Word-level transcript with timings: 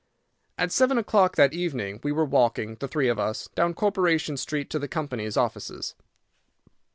At 0.57 0.71
seven 0.71 0.97
o'clock 0.97 1.35
that 1.35 1.53
evening 1.53 1.99
we 2.01 2.11
were 2.11 2.25
walking, 2.25 2.73
the 2.79 2.87
three 2.87 3.07
of 3.07 3.19
us, 3.19 3.49
down 3.53 3.75
Corporation 3.75 4.35
Street 4.35 4.67
to 4.71 4.79
the 4.79 4.87
company's 4.87 5.37
offices. 5.37 5.93